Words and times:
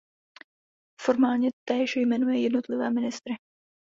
Formálně 1.01 1.49
též 1.63 1.95
jmenuje 1.95 2.41
jednotlivé 2.43 2.89
ministry. 2.89 3.33